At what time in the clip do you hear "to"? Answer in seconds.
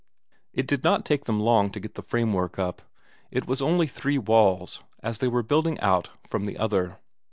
1.69-1.79